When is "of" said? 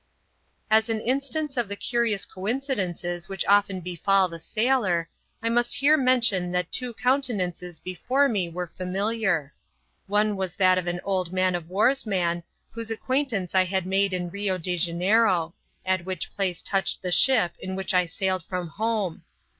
1.57-1.67, 10.79-10.87, 11.55-11.69